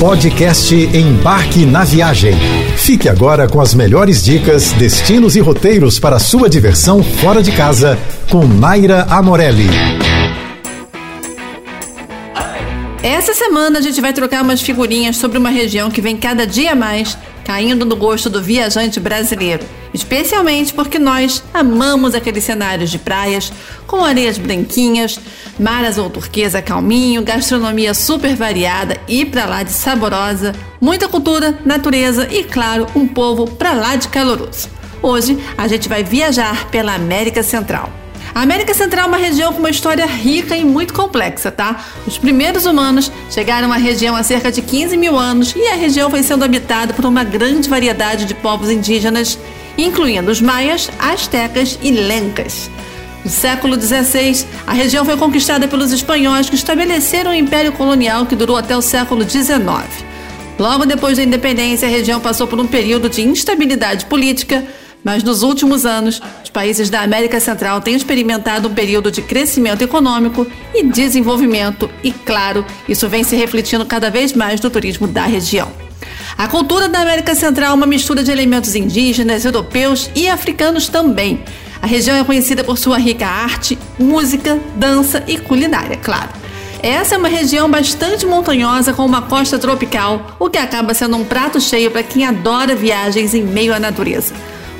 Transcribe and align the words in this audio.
Podcast 0.00 0.74
Embarque 0.74 1.64
na 1.64 1.82
Viagem. 1.82 2.34
Fique 2.76 3.08
agora 3.08 3.48
com 3.48 3.62
as 3.62 3.72
melhores 3.72 4.22
dicas, 4.22 4.72
destinos 4.72 5.36
e 5.36 5.40
roteiros 5.40 5.98
para 5.98 6.18
sua 6.18 6.50
diversão 6.50 7.02
fora 7.02 7.42
de 7.42 7.50
casa 7.50 7.98
com 8.30 8.46
Naira 8.46 9.06
Amorelli. 9.08 9.70
Essa 13.02 13.32
semana 13.32 13.78
a 13.78 13.82
gente 13.82 13.98
vai 14.02 14.12
trocar 14.12 14.42
umas 14.42 14.60
figurinhas 14.60 15.16
sobre 15.16 15.38
uma 15.38 15.48
região 15.48 15.90
que 15.90 16.02
vem 16.02 16.14
cada 16.18 16.46
dia 16.46 16.74
mais 16.74 17.16
caindo 17.46 17.84
no 17.86 17.94
gosto 17.94 18.28
do 18.28 18.42
viajante 18.42 18.98
brasileiro, 18.98 19.64
especialmente 19.94 20.74
porque 20.74 20.98
nós 20.98 21.44
amamos 21.54 22.12
aqueles 22.12 22.42
cenários 22.42 22.90
de 22.90 22.98
praias 22.98 23.52
com 23.86 24.04
areias 24.04 24.36
branquinhas, 24.36 25.20
mar 25.56 25.84
azul 25.84 26.10
turquesa 26.10 26.60
calminho, 26.60 27.22
gastronomia 27.22 27.94
super 27.94 28.34
variada 28.34 28.96
e 29.06 29.24
pra 29.24 29.46
lá 29.46 29.62
de 29.62 29.70
saborosa, 29.70 30.52
muita 30.80 31.08
cultura, 31.08 31.56
natureza 31.64 32.26
e, 32.32 32.42
claro, 32.42 32.88
um 32.96 33.06
povo 33.06 33.46
pra 33.48 33.74
lá 33.74 33.94
de 33.94 34.08
caloroso. 34.08 34.68
Hoje 35.00 35.38
a 35.56 35.68
gente 35.68 35.88
vai 35.88 36.02
viajar 36.02 36.68
pela 36.68 36.94
América 36.94 37.44
Central. 37.44 38.05
A 38.36 38.42
América 38.42 38.74
Central 38.74 39.06
é 39.06 39.08
uma 39.08 39.16
região 39.16 39.50
com 39.50 39.60
uma 39.60 39.70
história 39.70 40.04
rica 40.04 40.54
e 40.54 40.62
muito 40.62 40.92
complexa, 40.92 41.50
tá? 41.50 41.82
Os 42.06 42.18
primeiros 42.18 42.66
humanos 42.66 43.10
chegaram 43.30 43.72
à 43.72 43.78
região 43.78 44.14
há 44.14 44.22
cerca 44.22 44.52
de 44.52 44.60
15 44.60 44.94
mil 44.94 45.18
anos 45.18 45.54
e 45.56 45.66
a 45.68 45.74
região 45.74 46.10
foi 46.10 46.22
sendo 46.22 46.44
habitada 46.44 46.92
por 46.92 47.06
uma 47.06 47.24
grande 47.24 47.66
variedade 47.66 48.26
de 48.26 48.34
povos 48.34 48.68
indígenas, 48.68 49.38
incluindo 49.78 50.30
os 50.30 50.42
maias, 50.42 50.90
astecas 50.98 51.78
e 51.80 51.90
lencas. 51.90 52.70
No 53.24 53.30
século 53.30 53.80
XVI, 53.80 54.44
a 54.66 54.74
região 54.74 55.02
foi 55.02 55.16
conquistada 55.16 55.66
pelos 55.66 55.90
espanhóis 55.90 56.50
que 56.50 56.56
estabeleceram 56.56 57.30
um 57.30 57.34
império 57.34 57.72
colonial 57.72 58.26
que 58.26 58.36
durou 58.36 58.58
até 58.58 58.76
o 58.76 58.82
século 58.82 59.26
XIX. 59.26 59.64
Logo 60.58 60.84
depois 60.84 61.16
da 61.16 61.24
independência, 61.24 61.88
a 61.88 61.90
região 61.90 62.20
passou 62.20 62.46
por 62.46 62.60
um 62.60 62.66
período 62.66 63.08
de 63.08 63.22
instabilidade 63.22 64.04
política, 64.04 64.62
mas 65.06 65.22
nos 65.22 65.44
últimos 65.44 65.86
anos, 65.86 66.20
os 66.42 66.50
países 66.50 66.90
da 66.90 67.00
América 67.00 67.38
Central 67.38 67.80
têm 67.80 67.94
experimentado 67.94 68.66
um 68.66 68.74
período 68.74 69.08
de 69.08 69.22
crescimento 69.22 69.80
econômico 69.82 70.44
e 70.74 70.82
desenvolvimento, 70.82 71.88
e 72.02 72.10
claro, 72.10 72.66
isso 72.88 73.08
vem 73.08 73.22
se 73.22 73.36
refletindo 73.36 73.86
cada 73.86 74.10
vez 74.10 74.32
mais 74.32 74.60
no 74.60 74.68
turismo 74.68 75.06
da 75.06 75.22
região. 75.22 75.70
A 76.36 76.48
cultura 76.48 76.88
da 76.88 77.02
América 77.02 77.36
Central 77.36 77.70
é 77.70 77.74
uma 77.74 77.86
mistura 77.86 78.24
de 78.24 78.32
elementos 78.32 78.74
indígenas, 78.74 79.44
europeus 79.44 80.10
e 80.12 80.28
africanos 80.28 80.88
também. 80.88 81.40
A 81.80 81.86
região 81.86 82.16
é 82.16 82.24
conhecida 82.24 82.64
por 82.64 82.76
sua 82.76 82.98
rica 82.98 83.28
arte, 83.28 83.78
música, 83.96 84.58
dança 84.74 85.22
e 85.28 85.38
culinária, 85.38 85.96
claro. 85.98 86.30
Essa 86.82 87.14
é 87.14 87.18
uma 87.18 87.28
região 87.28 87.70
bastante 87.70 88.26
montanhosa 88.26 88.92
com 88.92 89.06
uma 89.06 89.22
costa 89.22 89.56
tropical, 89.56 90.34
o 90.40 90.50
que 90.50 90.58
acaba 90.58 90.94
sendo 90.94 91.16
um 91.16 91.24
prato 91.24 91.60
cheio 91.60 91.92
para 91.92 92.02
quem 92.02 92.26
adora 92.26 92.74
viagens 92.74 93.34
em 93.34 93.44
meio 93.44 93.72
à 93.72 93.78
natureza. 93.78 94.34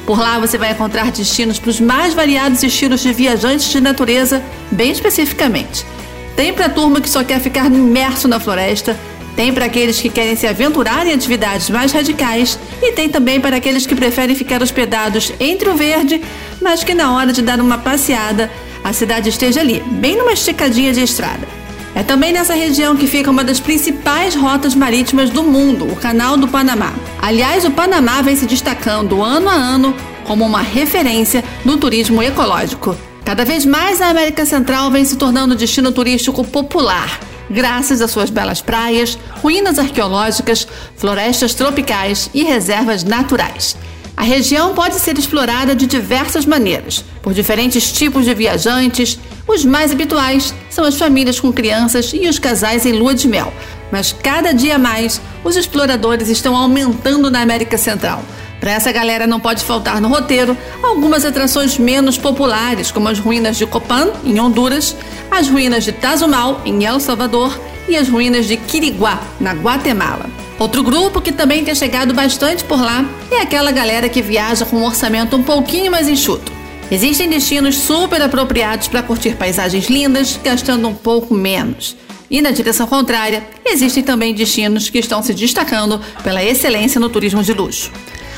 Por 0.07 0.21
lá 0.21 0.39
você 0.39 0.57
vai 0.57 0.71
encontrar 0.71 1.11
destinos 1.11 1.59
para 1.59 1.71
os 1.71 1.81
mais 1.81 2.15
variados 2.15 2.63
estilos 2.63 3.01
de 3.01 3.13
viajantes 3.13 3.69
de 3.69 3.81
natureza, 3.81 4.41
bem 4.71 4.93
especificamente. 4.93 5.85
Tem 6.37 6.53
para 6.53 6.67
a 6.67 6.71
turma 6.71 7.01
que 7.01 7.11
só 7.11 7.25
quer 7.25 7.41
ficar 7.41 7.67
imerso 7.67 8.29
na 8.29 8.39
floresta, 8.39 8.97
tem 9.35 9.53
para 9.53 9.67
aqueles 9.67 10.01
que 10.01 10.09
querem 10.09 10.37
se 10.37 10.47
aventurar 10.47 11.07
em 11.07 11.13
atividades 11.13 11.69
mais 11.69 11.93
radicais 11.93 12.59
e 12.81 12.93
tem 12.93 13.09
também 13.09 13.41
para 13.41 13.57
aqueles 13.57 13.85
que 13.85 13.97
preferem 13.97 14.37
ficar 14.37 14.63
hospedados 14.63 15.33
entre 15.41 15.69
o 15.69 15.77
verde, 15.77 16.23
mas 16.63 16.85
que 16.85 16.95
na 16.95 17.15
hora 17.15 17.33
de 17.33 17.43
dar 17.43 17.61
uma 17.61 17.77
passeada, 17.77 18.51
a 18.85 18.93
cidade 18.93 19.29
esteja 19.29 19.61
ali, 19.61 19.83
bem 19.87 20.17
numa 20.17 20.33
esticadinha 20.33 20.93
de 20.93 21.03
estrada. 21.03 21.47
É 21.97 22.03
também 22.03 22.31
nessa 22.31 22.53
região 22.53 22.95
que 22.95 23.07
fica 23.07 23.31
uma 23.31 23.43
das 23.43 23.59
principais 23.59 24.35
rotas 24.35 24.75
marítimas 24.75 25.31
do 25.31 25.43
mundo, 25.43 25.91
o 25.91 25.97
Canal 25.97 26.37
do 26.37 26.47
Panamá. 26.47 26.93
Aliás, 27.23 27.65
o 27.65 27.71
Panamá 27.71 28.21
vem 28.21 28.37
se 28.37 28.45
destacando 28.45 29.23
ano 29.23 29.49
a 29.49 29.55
ano 29.55 29.97
como 30.25 30.45
uma 30.45 30.61
referência 30.61 31.43
no 31.65 31.79
turismo 31.79 32.23
ecológico. 32.23 32.95
Cada 33.25 33.47
vez 33.47 33.65
mais 33.65 34.03
a 34.03 34.09
América 34.09 34.45
Central 34.45 34.91
vem 34.91 35.07
se 35.07 35.17
tornando 35.17 35.55
destino 35.55 35.91
turístico 35.91 36.45
popular, 36.45 37.19
graças 37.49 38.03
às 38.03 38.11
suas 38.11 38.29
belas 38.29 38.61
praias, 38.61 39.19
ruínas 39.41 39.79
arqueológicas, 39.79 40.69
florestas 40.99 41.55
tropicais 41.55 42.29
e 42.35 42.45
reservas 42.45 43.05
naturais. 43.05 43.75
A 44.17 44.23
região 44.23 44.75
pode 44.75 44.95
ser 44.95 45.19
explorada 45.19 45.75
de 45.75 45.87
diversas 45.87 46.47
maneiras, 46.47 47.05
por 47.21 47.35
diferentes 47.35 47.93
tipos 47.93 48.25
de 48.25 48.33
viajantes. 48.33 49.19
Os 49.47 49.65
mais 49.65 49.93
habituais 49.93 50.53
são 50.69 50.85
as 50.85 50.97
famílias 50.97 51.39
com 51.39 51.53
crianças 51.53 52.13
e 52.13 52.29
os 52.29 52.39
casais 52.39 52.85
em 52.85 52.93
lua 52.93 53.15
de 53.15 53.29
mel. 53.29 53.53
Mas 53.93 54.13
cada 54.13 54.53
dia 54.53 54.79
mais, 54.79 55.21
os 55.45 55.57
exploradores 55.57 56.29
estão 56.29 56.57
aumentando 56.57 57.31
na 57.31 57.41
América 57.41 57.79
Central. 57.79 58.23
Para 58.59 58.73
essa 58.73 58.91
galera 58.91 59.27
não 59.27 59.39
pode 59.39 59.63
faltar 59.63 60.01
no 60.01 60.09
roteiro 60.09 60.57
algumas 60.83 61.25
atrações 61.25 61.79
menos 61.79 62.19
populares, 62.19 62.91
como 62.91 63.09
as 63.09 63.19
ruínas 63.19 63.57
de 63.57 63.67
Copan, 63.67 64.11
em 64.25 64.41
Honduras, 64.41 64.97
as 65.31 65.49
ruínas 65.49 65.85
de 65.85 65.93
Tazumal, 65.93 66.63
em 66.65 66.85
El 66.85 66.99
Salvador, 66.99 67.57
e 67.89 67.97
as 67.97 68.09
ruínas 68.09 68.47
de 68.47 68.57
Quiriguá, 68.57 69.21
na 69.39 69.53
Guatemala. 69.53 70.27
Outro 70.59 70.83
grupo 70.83 71.21
que 71.21 71.31
também 71.31 71.63
tem 71.63 71.75
chegado 71.75 72.15
bastante 72.15 72.65
por 72.65 72.81
lá 72.81 73.05
é 73.31 73.43
aquela 73.43 73.71
galera 73.71 74.09
que 74.09 74.23
viaja 74.23 74.65
com 74.65 74.79
um 74.79 74.85
orçamento 74.85 75.37
um 75.37 75.43
pouquinho 75.43 75.93
mais 75.93 76.09
enxuto. 76.09 76.56
Existem 76.91 77.29
destinos 77.29 77.77
super 77.77 78.23
apropriados 78.23 78.87
para 78.87 79.03
curtir 79.03 79.35
paisagens 79.35 79.89
lindas, 79.89 80.39
gastando 80.43 80.87
um 80.87 80.95
pouco 80.95 81.35
menos. 81.35 81.97
E 82.31 82.41
na 82.41 82.53
direção 82.53 82.87
contrária, 82.87 83.45
existem 83.65 84.03
também 84.03 84.35
destinos 84.35 84.89
que 84.89 84.99
estão 84.99 85.23
se 85.23 85.35
destacando 85.35 86.01
pela 86.23 86.45
excelência 86.45 87.01
no 87.01 87.09
turismo 87.09 87.43
de 87.43 87.53
luxo. 87.53 87.91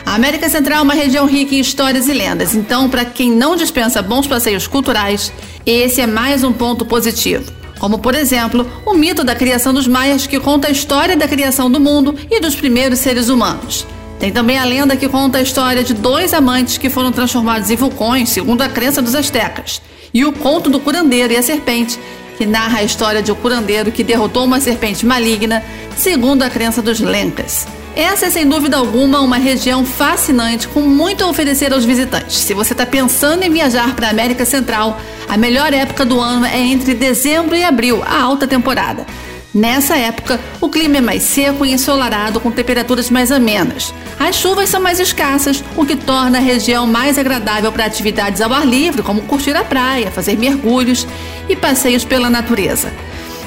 A 0.05 0.15
América 0.15 0.49
Central 0.49 0.79
é 0.79 0.83
uma 0.83 0.95
região 0.95 1.27
rica 1.27 1.55
em 1.55 1.61
histórias 1.61 2.09
e 2.09 2.13
lendas, 2.15 2.55
então, 2.55 2.89
para 2.89 3.05
quem 3.05 3.31
não 3.31 3.55
dispensa 3.55 4.01
bons 4.01 4.27
passeios 4.27 4.67
culturais, 4.67 5.31
esse 5.67 6.01
é 6.01 6.07
mais 6.07 6.43
um 6.43 6.53
ponto 6.53 6.87
positivo 6.87 7.59
como 7.79 8.01
por 8.01 8.15
exemplo 8.15 8.69
o 8.85 8.93
mito 8.93 9.23
da 9.23 9.37
criação 9.37 9.73
dos 9.73 9.87
maias 9.87 10.27
que 10.27 10.41
conta 10.41 10.69
a 10.69 10.71
história 10.71 11.17
da 11.17 11.29
criação 11.29 11.71
do 11.71 11.79
mundo 11.81 12.15
e 12.31 12.41
dos 12.41 12.57
primeiros 12.57 12.99
seres 12.99 13.29
humanos. 13.29 13.87
Tem 14.19 14.33
também 14.33 14.59
a 14.59 14.65
lenda 14.65 14.97
que 14.97 15.09
conta 15.09 15.39
a 15.39 15.43
história 15.43 15.85
de 15.85 15.95
dois 15.95 16.35
amantes 16.35 16.77
que 16.77 16.91
foram 16.91 17.13
transformados 17.13 17.71
em 17.71 17.77
vulcões, 17.77 18.29
segundo 18.31 18.63
a 18.63 18.69
crença 18.69 19.01
dos 19.01 19.15
astecas, 19.15 19.81
e 20.13 20.25
o 20.25 20.33
conto 20.33 20.69
do 20.69 20.81
curandeiro 20.81 21.33
e 21.33 21.37
a 21.37 21.43
serpente, 21.43 21.99
que 22.37 22.45
narra 22.45 22.79
a 22.79 22.85
história 22.85 23.23
de 23.23 23.31
um 23.31 23.35
curandeiro 23.37 23.93
que 23.93 24.03
derrotou 24.03 24.45
uma 24.45 24.61
serpente 24.61 25.07
maligna, 25.07 25.63
segundo 25.97 26.43
a 26.43 26.51
crença 26.51 26.83
dos 26.83 27.01
lencas. 27.01 27.67
Essa 27.95 28.27
é 28.27 28.31
sem 28.31 28.47
dúvida 28.47 28.77
alguma 28.77 29.21
uma 29.21 29.39
região 29.39 29.85
fascinante 29.85 30.69
com 30.69 30.81
muito 30.81 31.25
a 31.25 31.29
oferecer 31.29 31.73
aos 31.73 31.85
visitantes. 31.85 32.37
Se 32.37 32.55
você 32.55 32.73
está 32.73 32.87
pensando 32.87 33.43
em 33.43 33.51
viajar 33.51 33.95
para 33.97 34.07
a 34.07 34.11
América 34.11 34.45
Central, 34.45 35.01
a 35.29 35.37
melhor 35.37 35.73
época 35.73 36.05
do 36.05 36.21
ano 36.21 36.47
é 36.47 36.59
entre 36.59 36.95
dezembro 36.95 37.57
e 37.57 37.65
abril, 37.65 38.03
a 38.07 38.23
alta 38.23 38.47
temporada. 38.47 39.05
Nessa 39.59 39.97
época, 39.97 40.39
o 40.61 40.69
clima 40.69 40.99
é 40.99 41.01
mais 41.01 41.25
seco 41.25 41.67
e 41.67 41.73
ensolarado, 41.73 42.39
com 42.39 42.49
temperaturas 42.49 43.11
mais 43.11 43.33
amenas. 43.33 43.93
As 44.17 44.37
chuvas 44.37 44.69
são 44.69 44.81
mais 44.81 45.01
escassas, 45.01 45.65
o 45.77 45.85
que 45.85 45.97
torna 45.97 46.39
a 46.39 46.41
região 46.41 46.87
mais 46.87 47.19
agradável 47.19 47.73
para 47.73 47.85
atividades 47.85 48.41
ao 48.41 48.53
ar 48.53 48.65
livre, 48.65 49.03
como 49.03 49.23
curtir 49.23 49.57
a 49.57 49.65
praia, 49.65 50.13
fazer 50.13 50.39
mergulhos 50.39 51.05
e 51.49 51.57
passeios 51.57 52.05
pela 52.05 52.31
natureza. 52.31 52.93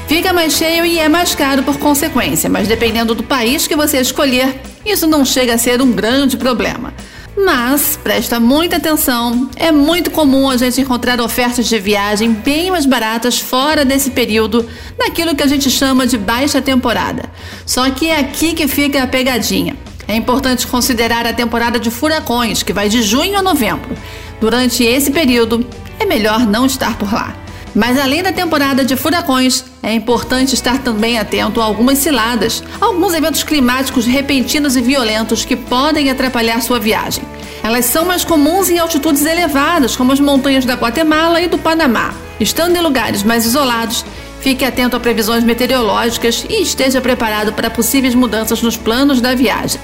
Fica 0.06 0.34
mais 0.34 0.52
cheio 0.52 0.86
e 0.86 1.00
é 1.00 1.08
mais 1.08 1.34
caro 1.34 1.64
por 1.64 1.78
consequência, 1.80 2.50
mas 2.50 2.68
dependendo 2.68 3.16
do 3.16 3.24
país 3.24 3.66
que 3.66 3.78
você 3.78 4.02
escolher, 4.02 4.60
isso 4.86 5.08
não 5.08 5.24
chega 5.24 5.54
a 5.54 5.58
ser 5.58 5.82
um 5.82 5.94
grande 5.94 6.36
problema. 6.36 6.94
Mas 7.36 7.98
presta 8.04 8.40
muita 8.40 8.76
atenção, 8.76 9.50
é 9.56 9.72
muito 9.72 10.12
comum 10.12 10.50
a 10.50 10.58
gente 10.58 10.82
encontrar 10.82 11.20
ofertas 11.22 11.66
de 11.68 11.80
viagem 11.80 12.32
bem 12.32 12.70
mais 12.70 12.86
baratas 12.86 13.40
fora 13.40 13.86
desse 13.86 14.12
período, 14.12 14.68
naquilo 15.00 15.36
que 15.36 15.44
a 15.44 15.48
gente 15.48 15.70
chama 15.70 16.06
de 16.06 16.18
baixa 16.18 16.62
temporada. 16.62 17.30
Só 17.66 17.90
que 17.90 18.08
é 18.08 18.20
aqui 18.20 18.54
que 18.54 18.68
fica 18.68 19.02
a 19.02 19.08
pegadinha. 19.08 19.76
É 20.08 20.16
importante 20.16 20.68
considerar 20.68 21.26
a 21.26 21.34
temporada 21.34 21.80
de 21.80 21.90
furacões, 21.90 22.64
que 22.64 22.74
vai 22.74 22.90
de 22.90 23.02
junho 23.02 23.38
a 23.38 23.42
novembro. 23.42 23.96
Durante 24.42 24.84
esse 24.84 25.10
período, 25.10 25.66
é 26.00 26.06
melhor 26.06 26.46
não 26.46 26.66
estar 26.66 26.98
por 26.98 27.14
lá. 27.14 27.41
Mas 27.74 27.98
além 27.98 28.22
da 28.22 28.34
temporada 28.34 28.84
de 28.84 28.96
furacões, 28.96 29.64
é 29.82 29.94
importante 29.94 30.54
estar 30.54 30.80
também 30.80 31.18
atento 31.18 31.62
a 31.62 31.64
algumas 31.64 32.00
ciladas, 32.00 32.62
alguns 32.80 33.14
eventos 33.14 33.44
climáticos 33.44 34.06
repentinos 34.06 34.76
e 34.76 34.82
violentos 34.82 35.46
que 35.46 35.56
podem 35.56 36.10
atrapalhar 36.10 36.62
sua 36.62 36.80
viagem. 36.80 37.24
Elas 37.64 37.86
são 37.86 38.06
mais 38.06 38.26
comuns 38.26 38.70
em 38.70 38.80
altitudes 38.80 39.26
elevadas, 39.26 39.96
como 39.96 40.12
as 40.12 40.20
montanhas 40.20 40.66
da 40.66 40.74
Guatemala 40.74 41.42
e 41.42 41.48
do 41.48 41.58
Panamá. 41.58 42.14
Estando 42.40 42.76
em 42.76 42.82
lugares 42.82 43.24
mais 43.24 43.46
isolados, 43.46 44.04
fique 44.42 44.66
atento 44.66 44.98
a 44.98 45.00
previsões 45.00 45.44
meteorológicas 45.44 46.46
e 46.50 46.62
esteja 46.62 47.00
preparado 47.00 47.54
para 47.54 47.70
possíveis 47.70 48.16
mudanças 48.16 48.62
nos 48.62 48.76
planos 48.76 49.22
da 49.22 49.34
viagem. 49.34 49.80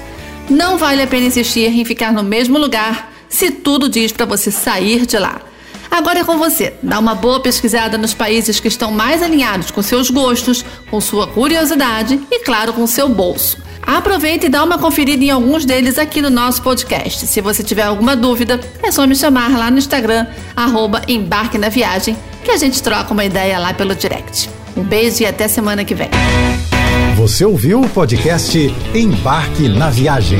Não 0.50 0.76
vale 0.76 1.02
a 1.02 1.06
pena 1.06 1.26
insistir 1.26 1.68
em 1.68 1.84
ficar 1.84 2.12
no 2.12 2.22
mesmo 2.22 2.58
lugar 2.58 3.12
se 3.28 3.50
tudo 3.50 3.88
diz 3.88 4.12
para 4.12 4.26
você 4.26 4.50
sair 4.50 5.06
de 5.06 5.18
lá. 5.18 5.47
Agora 5.90 6.20
é 6.20 6.24
com 6.24 6.38
você. 6.38 6.74
Dá 6.82 6.98
uma 6.98 7.14
boa 7.14 7.40
pesquisada 7.40 7.98
nos 7.98 8.14
países 8.14 8.60
que 8.60 8.68
estão 8.68 8.90
mais 8.90 9.22
alinhados 9.22 9.70
com 9.70 9.82
seus 9.82 10.10
gostos, 10.10 10.64
com 10.90 11.00
sua 11.00 11.26
curiosidade 11.26 12.20
e, 12.30 12.40
claro, 12.40 12.72
com 12.72 12.86
seu 12.86 13.08
bolso. 13.08 13.58
Aproveita 13.82 14.46
e 14.46 14.48
dá 14.50 14.62
uma 14.62 14.76
conferida 14.78 15.24
em 15.24 15.30
alguns 15.30 15.64
deles 15.64 15.98
aqui 15.98 16.20
no 16.20 16.28
nosso 16.28 16.60
podcast. 16.62 17.26
Se 17.26 17.40
você 17.40 17.62
tiver 17.62 17.84
alguma 17.84 18.14
dúvida, 18.14 18.60
é 18.82 18.92
só 18.92 19.06
me 19.06 19.16
chamar 19.16 19.56
lá 19.56 19.70
no 19.70 19.78
Instagram, 19.78 20.26
arroba 20.54 21.00
Embarque 21.08 21.56
na 21.56 21.70
Viagem, 21.70 22.14
que 22.44 22.50
a 22.50 22.56
gente 22.58 22.82
troca 22.82 23.12
uma 23.14 23.24
ideia 23.24 23.58
lá 23.58 23.72
pelo 23.72 23.94
direct. 23.94 24.50
Um 24.76 24.82
beijo 24.82 25.22
e 25.22 25.26
até 25.26 25.48
semana 25.48 25.84
que 25.84 25.94
vem. 25.94 26.10
Você 27.16 27.44
ouviu 27.44 27.80
o 27.80 27.88
podcast 27.88 28.58
Embarque 28.94 29.68
na 29.68 29.88
Viagem. 29.90 30.38